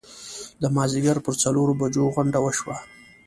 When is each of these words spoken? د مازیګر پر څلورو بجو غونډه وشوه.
د 0.61 0.63
مازیګر 0.75 1.17
پر 1.25 1.33
څلورو 1.43 1.73
بجو 1.79 2.05
غونډه 2.15 2.39
وشوه. 2.41 2.77